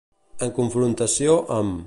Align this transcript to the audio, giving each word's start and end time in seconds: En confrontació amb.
En 0.47 0.53
confrontació 0.55 1.39
amb. 1.61 1.79